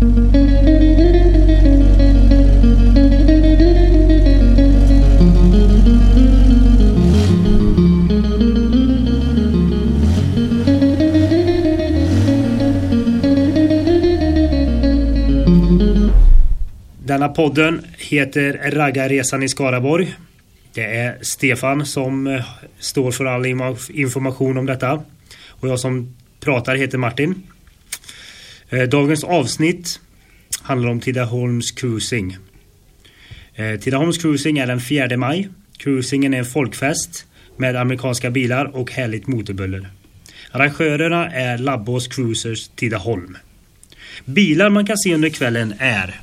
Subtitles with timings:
[0.00, 0.08] Denna
[17.28, 20.14] podden heter Raggarresan i Skaraborg.
[20.74, 22.44] Det är Stefan som eh,
[22.78, 23.46] står för all
[23.90, 25.02] information om detta.
[25.48, 27.42] Och jag som pratar heter Martin.
[28.70, 30.00] Eh, dagens avsnitt
[30.62, 32.38] handlar om Tidaholms Cruising.
[33.54, 35.48] Eh, Tidaholms Cruising är den 4 maj.
[35.76, 37.26] Cruisingen är en folkfest
[37.56, 39.90] med amerikanska bilar och härligt motorbuller.
[40.50, 43.36] Arrangörerna är Labbås Cruisers Tidaholm.
[44.24, 46.20] Bilar man kan se under kvällen är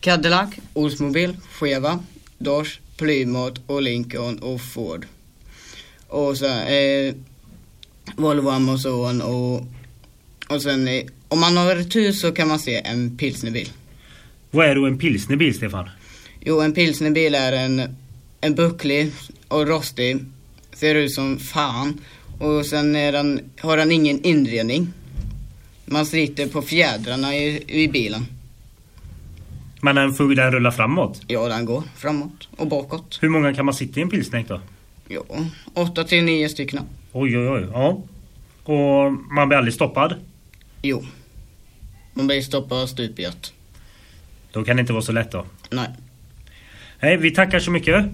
[0.00, 1.98] Cadillac, Oldsmobile, Cheva,
[2.38, 5.06] Dodge, Plymouth och Lincoln och Ford.
[6.08, 7.14] Och så eh,
[8.16, 9.66] Volvo Amazon och,
[10.48, 13.68] och sen eh, om man har tur så kan man se en pilsnerbil.
[14.50, 15.88] Vad är då en pilsnerbil Stefan?
[16.40, 17.96] Jo, en pilsnerbil är en,
[18.40, 19.12] en bucklig
[19.48, 20.24] och rostig.
[20.72, 22.00] Ser ut som fan.
[22.38, 24.92] Och sen är den, har den ingen inredning.
[25.84, 28.26] Man sitter på fjädrarna i, i bilen.
[29.80, 31.22] Men den, får den rulla framåt?
[31.26, 33.18] Ja, den går framåt och bakåt.
[33.20, 34.60] Hur många kan man sitta i en pilsnäck då?
[35.08, 35.22] Ja,
[35.74, 36.80] åtta till nio stycken.
[37.12, 37.66] Oj, oj, oj.
[37.72, 38.02] Ja.
[38.64, 40.14] Och man blir aldrig stoppad?
[40.82, 41.04] Jo.
[42.14, 43.52] Man blir stoppad stup i ett.
[44.52, 45.44] Då kan det inte vara så lätt då?
[45.70, 45.88] Nej.
[47.00, 48.04] Nej, vi tackar så mycket.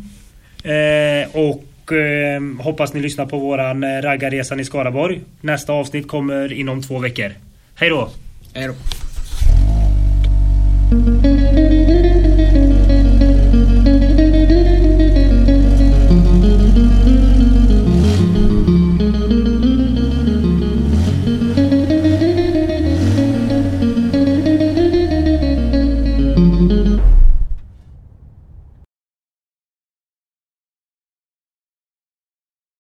[0.62, 5.20] Eh, och eh, hoppas ni lyssnar på våran eh, raggarresan i Skaraborg.
[5.40, 7.32] Nästa avsnitt kommer inom två veckor.
[7.74, 8.10] Hej då!
[8.54, 8.74] Hej då.